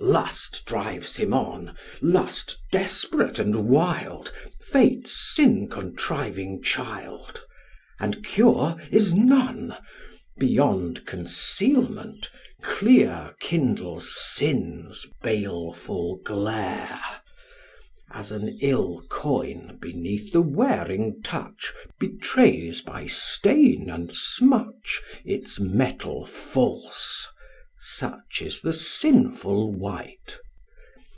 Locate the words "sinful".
28.72-29.70